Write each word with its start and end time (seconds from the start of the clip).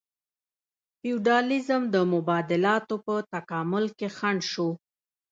فیوډالیزم 0.99 1.81
د 1.93 1.95
مبادلاتو 2.13 2.95
په 3.05 3.15
تکامل 3.33 3.85
کې 3.97 4.07
خنډ 4.17 4.41
شو. 4.51 4.69